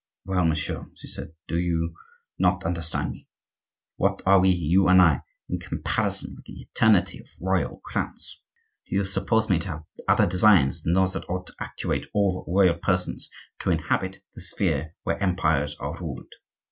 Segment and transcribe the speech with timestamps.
[0.25, 1.93] "Well, monsieur," she said, "do you
[2.39, 3.27] not understand me?
[3.97, 8.41] What are we, you and I, in comparison with the eternity of royal crowns?
[8.87, 12.43] Do you suppose me to have other designs than those that ought to actuate all
[12.47, 13.29] royal persons
[13.63, 16.33] who inhabit the sphere where empires are ruled?"